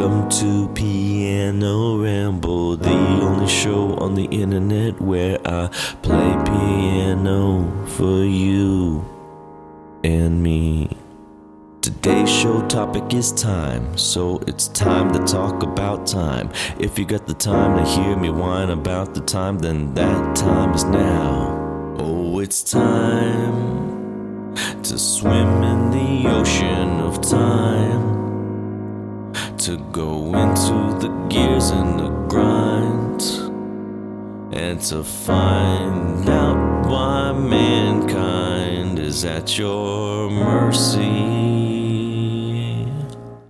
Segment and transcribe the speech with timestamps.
[0.00, 5.66] Welcome to Piano Ramble, the only show on the internet where I
[6.00, 9.04] play piano for you
[10.02, 10.96] and me.
[11.82, 16.50] Today's show topic is time, so it's time to talk about time.
[16.78, 20.72] If you got the time to hear me whine about the time, then that time
[20.72, 21.94] is now.
[21.98, 26.29] Oh, it's time to swim in the
[29.70, 33.22] to go into the gears and the grind
[34.52, 41.06] and to find out why mankind is at your mercy.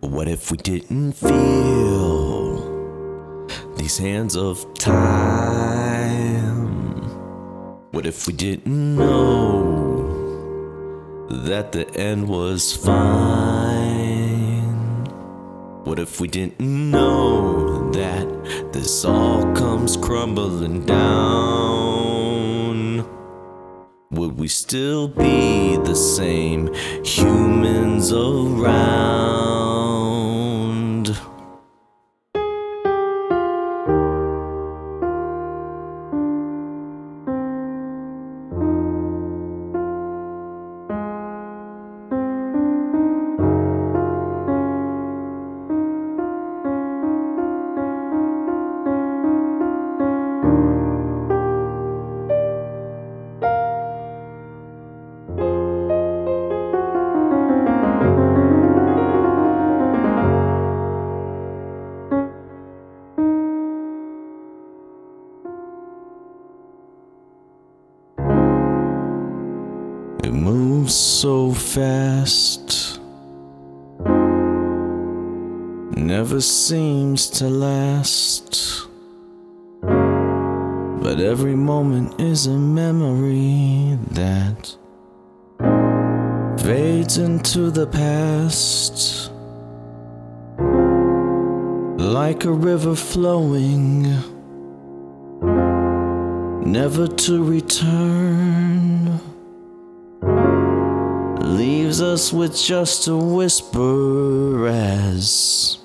[0.00, 2.56] What if we didn't feel
[3.76, 4.96] these hands of time?
[7.90, 10.06] What if we didn't know
[11.28, 14.05] that the end was fine?
[15.96, 18.28] What if we didn't know that
[18.70, 21.96] this all comes crumbling down?
[24.10, 28.95] Would we still be the same humans around?
[70.26, 72.98] It moves so fast,
[75.96, 78.88] never seems to last.
[79.82, 84.76] But every moment is a memory that
[86.60, 89.30] fades into the past.
[92.02, 94.02] Like a river flowing,
[96.68, 99.20] never to return
[101.46, 105.78] leaves us with just a whisper as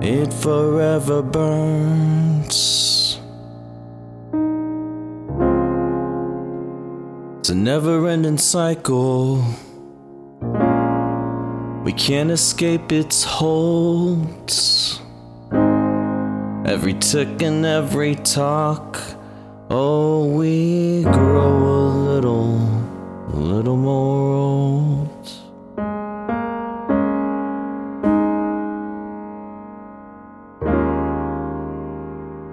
[0.00, 3.18] it forever burns.
[7.40, 9.44] It's a never ending cycle.
[11.84, 14.52] We can't escape its hold.
[16.66, 19.00] Every tick and every talk.
[19.70, 21.27] Oh, we grow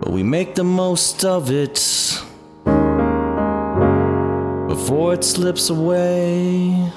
[0.05, 1.73] But we make the most of it
[4.67, 6.91] before it slips away.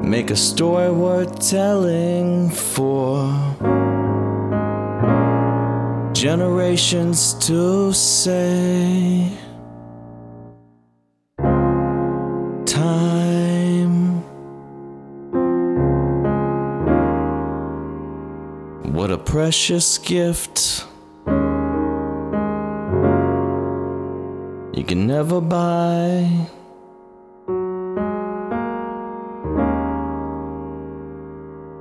[0.00, 3.34] Make a story worth telling for
[6.12, 9.49] generations to say.
[18.90, 20.84] What a precious gift.
[24.74, 26.48] You can never buy.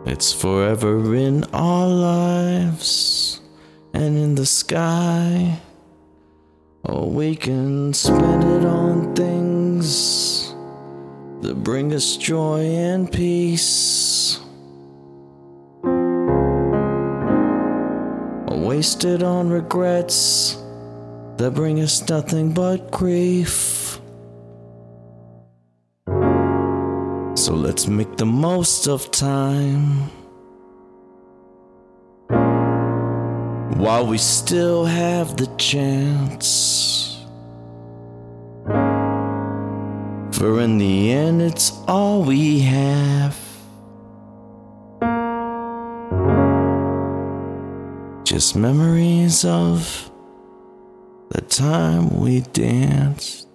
[0.05, 3.41] It's forever in our lives
[3.95, 5.59] and in the sky.
[6.83, 10.53] Or we can spend it on things
[11.41, 14.39] that bring us joy and peace.
[18.79, 20.55] Or waste it on regrets
[21.35, 23.99] that bring us nothing but grief.
[27.35, 30.09] So let's make the most of time.
[33.77, 37.25] While we still have the chance.
[40.31, 43.48] For in the end, it's all we have.
[48.29, 50.11] Just memories of
[51.31, 53.48] the time we danced.